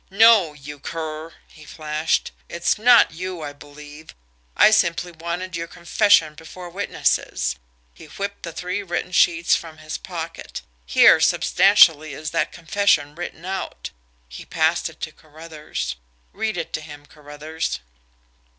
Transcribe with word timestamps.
"NO, 0.09 0.53
you 0.53 0.79
cur!" 0.79 1.31
he 1.47 1.63
flashed. 1.63 2.31
"It's 2.49 2.79
not 2.79 3.11
you 3.11 3.43
I 3.43 3.53
believe. 3.53 4.15
I 4.57 4.71
simply 4.71 5.11
wanted 5.11 5.55
your 5.55 5.67
confession 5.67 6.33
before 6.33 6.71
witnesses." 6.71 7.55
He 7.93 8.05
whipped 8.07 8.41
the 8.41 8.51
three 8.51 8.81
written 8.81 9.11
sheets 9.11 9.55
from 9.55 9.77
his 9.77 9.99
pocket. 9.99 10.63
"Here, 10.87 11.19
substantially, 11.19 12.15
is 12.15 12.31
that 12.31 12.51
confession 12.51 13.13
written 13.13 13.45
out." 13.45 13.91
He 14.27 14.43
passed 14.43 14.89
it 14.89 15.01
to 15.01 15.11
Carruthers. 15.11 15.97
"Read 16.33 16.57
it 16.57 16.73
to 16.73 16.81
him, 16.81 17.05
Carruthers." 17.05 17.79